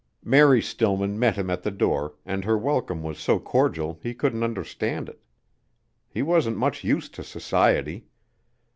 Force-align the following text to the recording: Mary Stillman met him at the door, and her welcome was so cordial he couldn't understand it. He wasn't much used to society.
Mary 0.23 0.63
Stillman 0.63 1.19
met 1.19 1.35
him 1.35 1.51
at 1.51 1.61
the 1.61 1.69
door, 1.69 2.15
and 2.25 2.43
her 2.43 2.57
welcome 2.57 3.03
was 3.03 3.19
so 3.19 3.37
cordial 3.37 3.99
he 4.01 4.15
couldn't 4.15 4.41
understand 4.41 5.07
it. 5.07 5.19
He 6.09 6.23
wasn't 6.23 6.57
much 6.57 6.83
used 6.83 7.13
to 7.13 7.23
society. 7.23 8.07